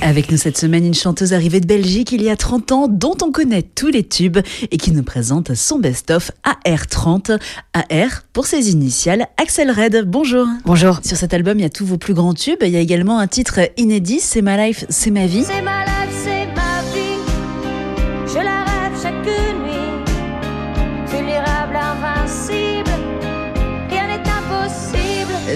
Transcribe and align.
Avec 0.00 0.32
nous 0.32 0.36
cette 0.36 0.58
semaine, 0.58 0.84
une 0.84 0.94
chanteuse 0.94 1.32
arrivée 1.32 1.60
de 1.60 1.66
Belgique 1.66 2.10
il 2.10 2.20
y 2.20 2.28
a 2.28 2.36
30 2.36 2.72
ans, 2.72 2.88
dont 2.88 3.16
on 3.22 3.30
connaît 3.30 3.62
tous 3.62 3.88
les 3.88 4.02
tubes 4.02 4.38
et 4.70 4.76
qui 4.76 4.90
nous 4.90 5.04
présente 5.04 5.54
son 5.54 5.78
best-of 5.78 6.32
AR30. 6.44 7.38
AR 7.74 8.22
pour 8.32 8.46
ses 8.46 8.70
initiales, 8.72 9.28
Axel 9.40 9.70
Red. 9.70 10.04
Bonjour. 10.06 10.46
Bonjour. 10.64 10.98
Sur 11.04 11.16
cet 11.16 11.32
album, 11.32 11.60
il 11.60 11.62
y 11.62 11.66
a 11.66 11.70
tous 11.70 11.86
vos 11.86 11.96
plus 11.96 12.14
grands 12.14 12.34
tubes. 12.34 12.58
Il 12.62 12.70
y 12.70 12.76
a 12.76 12.80
également 12.80 13.20
un 13.20 13.28
titre 13.28 13.60
inédit, 13.76 14.18
C'est 14.18 14.42
ma 14.42 14.56
life, 14.56 14.84
c'est 14.88 15.12
ma 15.12 15.26
vie. 15.26 15.44
C'est 15.44 15.62
ma 15.62 15.84
life, 15.84 16.01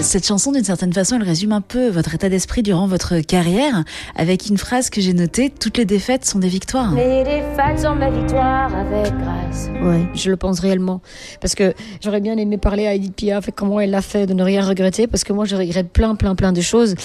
Cette 0.01 0.25
chanson, 0.25 0.51
d'une 0.51 0.63
certaine 0.63 0.93
façon, 0.93 1.15
elle 1.15 1.23
résume 1.23 1.51
un 1.51 1.61
peu 1.61 1.89
votre 1.89 2.13
état 2.13 2.29
d'esprit 2.29 2.61
durant 2.61 2.87
votre 2.87 3.19
carrière, 3.19 3.83
avec 4.15 4.47
une 4.47 4.57
phrase 4.57 4.89
que 4.89 5.01
j'ai 5.01 5.13
notée 5.13 5.49
Toutes 5.49 5.77
les 5.77 5.85
défaites 5.85 6.25
sont 6.25 6.39
des 6.39 6.47
victoires. 6.49 6.93
Les 6.93 7.23
défaites 7.23 7.79
sont 7.79 7.95
ma 7.95 8.09
victoire 8.09 8.73
avec 8.75 9.11
grâce. 9.17 9.69
Ouais, 9.81 10.05
je 10.13 10.29
le 10.29 10.37
pense 10.37 10.59
réellement. 10.59 11.01
Parce 11.41 11.55
que 11.55 11.73
j'aurais 12.03 12.21
bien 12.21 12.37
aimé 12.37 12.57
parler 12.57 12.87
à 12.87 12.93
Edith 12.93 13.15
Piaf 13.15 13.49
et 13.49 13.51
comment 13.51 13.79
elle 13.79 13.91
l'a 13.91 14.01
fait, 14.01 14.25
de 14.25 14.33
ne 14.33 14.43
rien 14.43 14.63
regretter, 14.63 15.07
parce 15.07 15.23
que 15.23 15.33
moi 15.33 15.45
je 15.45 15.55
regrette 15.55 15.89
plein, 15.89 16.15
plein, 16.15 16.35
plein 16.35 16.51
de 16.51 16.61
choses. 16.61 16.95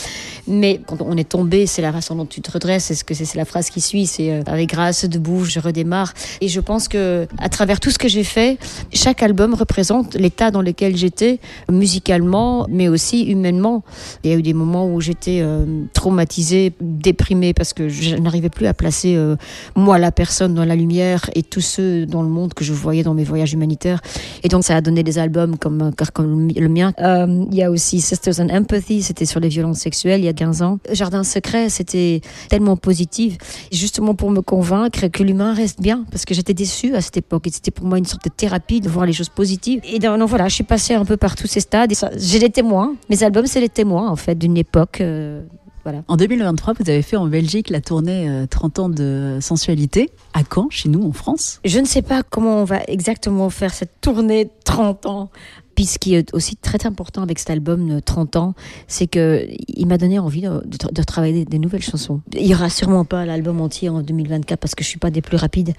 Mais 0.46 0.80
quand 0.86 1.00
on 1.00 1.16
est 1.16 1.28
tombé, 1.28 1.66
c'est 1.66 1.82
la 1.82 1.92
façon 1.92 2.16
dont 2.16 2.26
tu 2.26 2.40
te 2.40 2.50
redresses, 2.50 2.84
c'est 2.84 2.94
ce 2.94 3.04
que 3.04 3.14
c'est 3.14 3.24
c'est 3.24 3.38
la 3.38 3.44
phrase 3.44 3.70
qui 3.70 3.80
suit, 3.80 4.06
c'est 4.06 4.30
euh, 4.30 4.42
avec 4.46 4.68
grâce, 4.68 5.04
debout, 5.04 5.44
je 5.44 5.60
redémarre. 5.60 6.12
Et 6.40 6.48
je 6.48 6.60
pense 6.60 6.88
que 6.88 7.26
à 7.38 7.48
travers 7.48 7.80
tout 7.80 7.90
ce 7.90 7.98
que 7.98 8.08
j'ai 8.08 8.24
fait, 8.24 8.58
chaque 8.92 9.22
album 9.22 9.54
représente 9.54 10.14
l'état 10.14 10.50
dans 10.50 10.62
lequel 10.62 10.96
j'étais, 10.96 11.38
musicalement, 11.70 12.66
mais 12.68 12.81
aussi 12.88 13.24
humainement. 13.24 13.82
Il 14.24 14.30
y 14.30 14.34
a 14.34 14.36
eu 14.36 14.42
des 14.42 14.54
moments 14.54 14.92
où 14.92 15.00
j'étais 15.00 15.40
euh, 15.42 15.84
traumatisée, 15.92 16.72
déprimée, 16.80 17.54
parce 17.54 17.72
que 17.72 17.88
je 17.88 18.16
n'arrivais 18.16 18.48
plus 18.48 18.66
à 18.66 18.74
placer 18.74 19.16
euh, 19.16 19.36
moi 19.76 19.98
la 19.98 20.12
personne 20.12 20.54
dans 20.54 20.64
la 20.64 20.76
lumière 20.76 21.30
et 21.34 21.42
tous 21.42 21.60
ceux 21.60 22.06
dans 22.06 22.22
le 22.22 22.28
monde 22.28 22.54
que 22.54 22.64
je 22.64 22.72
voyais 22.72 23.02
dans 23.02 23.14
mes 23.14 23.24
voyages 23.24 23.52
humanitaires. 23.52 24.00
Et 24.42 24.48
donc 24.48 24.64
ça 24.64 24.76
a 24.76 24.80
donné 24.80 25.02
des 25.02 25.18
albums 25.18 25.56
comme, 25.56 25.82
euh, 25.82 26.04
comme 26.12 26.48
le 26.48 26.68
mien. 26.68 26.92
Il 26.98 27.54
y 27.54 27.62
a 27.62 27.70
aussi 27.70 28.00
Sisters 28.00 28.40
and 28.40 28.48
Empathy, 28.50 29.02
c'était 29.02 29.26
sur 29.26 29.40
les 29.40 29.48
violences 29.48 29.78
sexuelles 29.78 30.20
il 30.20 30.24
y 30.24 30.28
a 30.28 30.32
15 30.32 30.62
ans. 30.62 30.78
Jardin 30.92 31.24
secret, 31.24 31.68
c'était 31.68 32.20
tellement 32.48 32.76
positif, 32.76 33.38
justement 33.70 34.14
pour 34.14 34.30
me 34.30 34.40
convaincre 34.40 35.08
que 35.08 35.22
l'humain 35.22 35.54
reste 35.54 35.80
bien, 35.80 36.04
parce 36.10 36.24
que 36.24 36.34
j'étais 36.34 36.54
déçue 36.54 36.94
à 36.94 37.00
cette 37.00 37.16
époque. 37.16 37.46
Et 37.46 37.50
c'était 37.50 37.70
pour 37.70 37.86
moi 37.86 37.98
une 37.98 38.04
sorte 38.04 38.24
de 38.24 38.30
thérapie 38.30 38.80
de 38.80 38.88
voir 38.88 39.06
les 39.06 39.12
choses 39.12 39.28
positives. 39.28 39.80
Et 39.84 39.98
donc, 39.98 40.28
voilà, 40.28 40.48
je 40.48 40.54
suis 40.54 40.64
passée 40.64 40.94
un 40.94 41.04
peu 41.04 41.16
par 41.16 41.36
tous 41.36 41.46
ces 41.46 41.60
stades. 41.60 41.92
J'ai 42.16 42.38
les 42.38 42.50
témoins. 42.72 42.94
Mes 43.10 43.22
albums, 43.22 43.46
c'est 43.46 43.60
les 43.60 43.68
témoins 43.68 44.08
en 44.10 44.16
fait 44.16 44.34
d'une 44.36 44.56
époque. 44.56 45.00
euh, 45.00 45.42
voilà. 45.84 46.02
En 46.06 46.16
2023, 46.16 46.74
vous 46.78 46.88
avez 46.88 47.02
fait 47.02 47.16
en 47.16 47.26
Belgique 47.26 47.68
la 47.68 47.80
tournée 47.80 48.28
euh, 48.28 48.46
30 48.46 48.78
ans 48.78 48.88
de 48.88 49.38
sensualité. 49.40 50.10
À 50.32 50.42
Caen, 50.48 50.68
chez 50.70 50.88
nous, 50.88 51.02
en 51.04 51.12
France? 51.12 51.60
Je 51.64 51.80
ne 51.80 51.84
sais 51.86 52.02
pas 52.02 52.22
comment 52.22 52.58
on 52.58 52.64
va 52.64 52.80
exactement 52.86 53.50
faire 53.50 53.74
cette 53.74 54.00
tournée 54.00 54.48
30 54.64 55.06
ans. 55.06 55.30
Puis 55.74 55.86
ce 55.86 55.98
qui 55.98 56.14
est 56.14 56.32
aussi 56.34 56.54
très 56.56 56.86
important 56.86 57.22
avec 57.22 57.38
cet 57.40 57.50
album 57.50 57.88
de 57.88 57.98
30 57.98 58.36
ans, 58.36 58.54
c'est 58.86 59.06
que 59.08 59.46
il 59.68 59.86
m'a 59.86 59.96
donné 59.98 60.18
envie 60.18 60.42
de, 60.42 60.50
de- 60.66 60.92
de 60.92 61.02
travailler 61.02 61.32
des, 61.32 61.44
des 61.46 61.58
nouvelles 61.58 61.82
chansons. 61.82 62.20
Il 62.34 62.46
y 62.46 62.54
aura 62.54 62.68
sûrement 62.70 63.04
pas 63.06 63.24
l'album 63.26 63.60
entier 63.60 63.88
en 63.88 64.02
2024 64.02 64.60
parce 64.60 64.74
que 64.76 64.84
je 64.84 64.88
suis 64.88 64.98
pas 64.98 65.10
des 65.10 65.22
plus 65.22 65.36
rapides, 65.38 65.72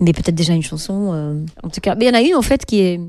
mais 0.00 0.12
peut-être 0.12 0.36
déjà 0.36 0.54
une 0.54 0.62
chanson. 0.62 1.10
euh, 1.12 1.44
en 1.64 1.68
tout 1.68 1.80
cas, 1.82 1.96
mais 1.96 2.06
il 2.06 2.08
y 2.08 2.10
en 2.12 2.14
a 2.14 2.22
une 2.22 2.34
en 2.36 2.42
fait 2.42 2.64
qui 2.64 2.80
est 2.80 3.00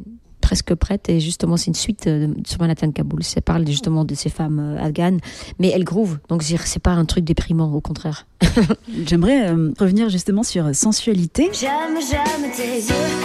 presque 0.52 0.76
prête 0.76 1.08
et 1.08 1.22
justement 1.22 1.56
c'est 1.56 1.68
une 1.68 1.76
suite 1.76 2.08
euh, 2.08 2.28
sur 2.46 2.60
Manhattan 2.60 2.92
Kaboul. 2.92 3.24
Ça 3.24 3.40
parle 3.40 3.66
justement 3.66 4.04
de 4.04 4.14
ces 4.16 4.28
femmes 4.28 4.60
euh, 4.60 4.84
afghanes, 4.84 5.22
mais 5.60 5.70
elles 5.70 5.86
groove. 5.86 6.20
Donc 6.28 6.44
c'est 6.44 6.80
pas 6.80 6.92
un 6.92 7.06
truc 7.06 7.24
déprimant, 7.24 7.74
au 7.74 7.80
contraire. 7.80 8.28
J'aimerais 9.06 9.50
euh, 9.50 9.72
revenir 9.80 10.10
justement 10.10 10.44
sur 10.44 10.76
sensualité. 10.76 11.50
J'aime, 11.54 11.98
j'aime 12.02 12.52
tes 12.52 12.80
yeux. 12.80 13.21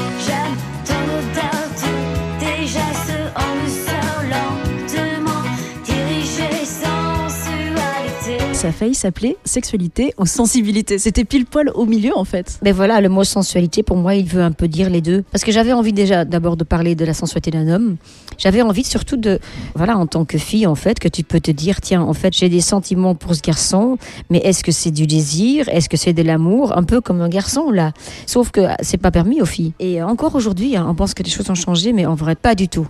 Ça 8.56 8.68
a 8.68 8.72
failli 8.72 8.94
s'appeler 8.94 9.36
sexualité 9.44 10.14
ou 10.18 10.24
sensibilité. 10.24 10.98
C'était 10.98 11.24
pile 11.24 11.44
poil 11.44 11.70
au 11.74 11.84
milieu 11.84 12.16
en 12.16 12.24
fait. 12.24 12.58
Mais 12.62 12.72
voilà, 12.72 13.02
le 13.02 13.10
mot 13.10 13.22
sensualité, 13.22 13.82
pour 13.82 13.98
moi, 13.98 14.14
il 14.14 14.24
veut 14.24 14.40
un 14.40 14.50
peu 14.50 14.66
dire 14.66 14.88
les 14.88 15.02
deux. 15.02 15.24
Parce 15.30 15.44
que 15.44 15.52
j'avais 15.52 15.74
envie 15.74 15.92
déjà 15.92 16.24
d'abord 16.24 16.56
de 16.56 16.64
parler 16.64 16.94
de 16.94 17.04
la 17.04 17.12
sensualité 17.12 17.50
d'un 17.50 17.68
homme. 17.68 17.96
J'avais 18.38 18.62
envie 18.62 18.82
surtout 18.82 19.18
de, 19.18 19.40
voilà, 19.74 19.98
en 19.98 20.06
tant 20.06 20.24
que 20.24 20.38
fille, 20.38 20.66
en 20.66 20.74
fait, 20.74 20.98
que 20.98 21.06
tu 21.06 21.22
peux 21.22 21.38
te 21.38 21.50
dire, 21.50 21.82
tiens, 21.82 22.00
en 22.00 22.14
fait, 22.14 22.32
j'ai 22.34 22.48
des 22.48 22.62
sentiments 22.62 23.14
pour 23.14 23.34
ce 23.34 23.42
garçon, 23.42 23.98
mais 24.30 24.38
est-ce 24.38 24.64
que 24.64 24.72
c'est 24.72 24.90
du 24.90 25.06
désir? 25.06 25.68
Est-ce 25.68 25.90
que 25.90 25.98
c'est 25.98 26.14
de 26.14 26.22
l'amour? 26.22 26.76
Un 26.78 26.82
peu 26.84 27.02
comme 27.02 27.20
un 27.20 27.28
garçon, 27.28 27.70
là. 27.70 27.92
Sauf 28.24 28.50
que 28.52 28.62
c'est 28.80 28.96
pas 28.96 29.10
permis 29.10 29.42
aux 29.42 29.46
filles. 29.46 29.74
Et 29.80 30.02
encore 30.02 30.34
aujourd'hui, 30.34 30.76
hein, 30.76 30.86
on 30.88 30.94
pense 30.94 31.12
que 31.12 31.22
les 31.22 31.30
choses 31.30 31.50
ont 31.50 31.54
changé, 31.54 31.92
mais 31.92 32.06
en 32.06 32.14
vrai, 32.14 32.34
pas 32.34 32.54
du 32.54 32.68
tout. 32.68 32.88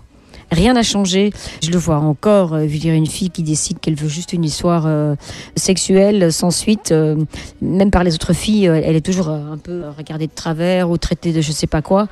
Rien 0.52 0.74
n'a 0.74 0.82
changé. 0.82 1.32
Je 1.62 1.70
le 1.70 1.78
vois 1.78 1.98
encore. 1.98 2.54
euh, 2.54 2.62
je 2.66 2.72
veux 2.72 2.78
dire, 2.78 2.94
une 2.94 3.06
fille 3.06 3.30
qui 3.30 3.42
décide 3.42 3.80
qu'elle 3.80 3.94
veut 3.94 4.08
juste 4.08 4.32
une 4.32 4.44
histoire 4.44 4.84
euh, 4.86 5.14
sexuelle 5.56 6.32
sans 6.32 6.50
suite, 6.50 6.92
euh, 6.92 7.16
même 7.60 7.90
par 7.90 8.04
les 8.04 8.14
autres 8.14 8.32
filles, 8.32 8.68
euh, 8.68 8.80
elle 8.84 8.96
est 8.96 9.04
toujours 9.04 9.28
un 9.28 9.58
peu 9.58 9.82
regardée 9.96 10.26
de 10.26 10.32
travers 10.34 10.90
ou 10.90 10.98
traitée 10.98 11.32
de 11.32 11.40
je 11.40 11.52
sais 11.52 11.66
pas 11.66 11.82
quoi. 11.82 12.08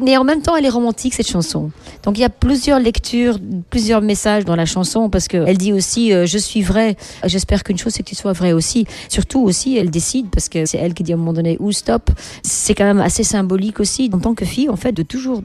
Mais 0.00 0.16
en 0.16 0.24
même 0.24 0.42
temps, 0.42 0.56
elle 0.56 0.64
est 0.64 0.70
romantique 0.70 1.14
cette 1.14 1.28
chanson. 1.28 1.70
Donc 2.04 2.18
il 2.18 2.20
y 2.20 2.24
a 2.24 2.30
plusieurs 2.30 2.78
lectures, 2.78 3.38
plusieurs 3.70 4.00
messages 4.02 4.44
dans 4.44 4.56
la 4.56 4.66
chanson 4.66 5.10
parce 5.10 5.28
que 5.28 5.44
elle 5.46 5.58
dit 5.58 5.72
aussi 5.72 6.10
je 6.10 6.38
suis 6.38 6.62
vraie. 6.62 6.96
J'espère 7.24 7.64
qu'une 7.64 7.78
chose 7.78 7.92
c'est 7.94 8.02
que 8.02 8.08
tu 8.08 8.14
sois 8.14 8.32
vrai 8.32 8.52
aussi. 8.52 8.86
Surtout 9.08 9.42
aussi, 9.42 9.76
elle 9.76 9.90
décide 9.90 10.28
parce 10.30 10.48
que 10.48 10.64
c'est 10.66 10.78
elle 10.78 10.94
qui 10.94 11.02
dit 11.02 11.12
à 11.12 11.14
un 11.14 11.18
moment 11.18 11.32
donné 11.32 11.56
où 11.60 11.72
stop. 11.72 12.10
C'est 12.42 12.74
quand 12.74 12.84
même 12.84 13.00
assez 13.00 13.24
symbolique 13.24 13.80
aussi 13.80 14.10
en 14.12 14.18
tant 14.18 14.34
que 14.34 14.44
fille 14.44 14.68
en 14.68 14.76
fait 14.76 14.92
de 14.92 15.02
toujours. 15.02 15.42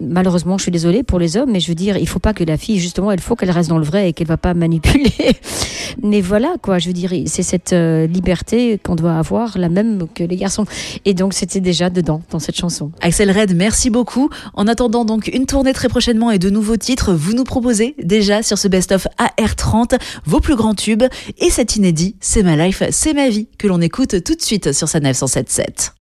Malheureusement, 0.00 0.58
je 0.58 0.64
suis 0.64 0.72
désolée 0.72 1.02
pour 1.02 1.18
les 1.18 1.36
hommes, 1.36 1.50
mais 1.50 1.60
je 1.60 1.69
veux 1.70 1.74
dire, 1.74 1.96
il 1.96 2.08
faut 2.08 2.18
pas 2.18 2.34
que 2.34 2.44
la 2.44 2.56
fille 2.56 2.78
justement, 2.78 3.10
il 3.12 3.20
faut 3.20 3.36
qu'elle 3.36 3.50
reste 3.50 3.68
dans 3.70 3.78
le 3.78 3.84
vrai 3.84 4.08
et 4.08 4.12
qu'elle 4.12 4.26
va 4.26 4.36
pas 4.36 4.54
manipuler. 4.54 5.12
Mais 6.02 6.20
voilà, 6.20 6.54
quoi, 6.62 6.78
je 6.78 6.86
veux 6.86 6.92
dire, 6.92 7.12
c'est 7.26 7.42
cette 7.42 7.72
euh, 7.72 8.06
liberté 8.06 8.78
qu'on 8.82 8.94
doit 8.94 9.14
avoir, 9.14 9.58
la 9.58 9.68
même 9.68 10.06
que 10.14 10.22
les 10.22 10.36
garçons. 10.36 10.64
Et 11.04 11.14
donc, 11.14 11.34
c'était 11.34 11.60
déjà 11.60 11.90
dedans, 11.90 12.22
dans 12.30 12.38
cette 12.38 12.56
chanson. 12.56 12.92
Axel 13.00 13.30
Red, 13.30 13.56
merci 13.56 13.90
beaucoup. 13.90 14.30
En 14.54 14.66
attendant 14.66 15.04
donc 15.04 15.28
une 15.28 15.46
tournée 15.46 15.72
très 15.72 15.88
prochainement 15.88 16.30
et 16.30 16.38
de 16.38 16.50
nouveaux 16.50 16.76
titres, 16.76 17.12
vous 17.12 17.32
nous 17.32 17.44
proposez 17.44 17.94
déjà 18.02 18.42
sur 18.42 18.58
ce 18.58 18.68
best-of 18.68 19.06
AR30 19.18 19.98
vos 20.24 20.40
plus 20.40 20.56
grands 20.56 20.74
tubes 20.74 21.04
et 21.38 21.50
cet 21.50 21.76
inédit 21.76 22.16
C'est 22.20 22.42
ma 22.42 22.56
life, 22.56 22.82
c'est 22.90 23.14
ma 23.14 23.28
vie 23.28 23.48
que 23.58 23.66
l'on 23.66 23.80
écoute 23.80 24.22
tout 24.22 24.34
de 24.34 24.42
suite 24.42 24.72
sur 24.72 24.88
sa 24.88 25.00
977. 25.00 25.94